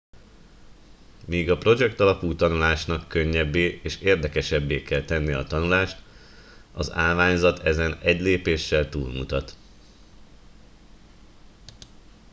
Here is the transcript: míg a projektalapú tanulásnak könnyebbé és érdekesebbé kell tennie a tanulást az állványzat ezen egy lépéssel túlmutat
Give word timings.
míg 1.25 1.49
a 1.51 1.57
projektalapú 1.57 2.35
tanulásnak 2.35 3.07
könnyebbé 3.07 3.79
és 3.83 3.99
érdekesebbé 4.01 4.81
kell 4.81 5.01
tennie 5.01 5.37
a 5.37 5.43
tanulást 5.43 6.01
az 6.71 6.91
állványzat 6.91 7.59
ezen 7.59 7.97
egy 7.99 8.21
lépéssel 8.21 8.89
túlmutat 8.89 9.55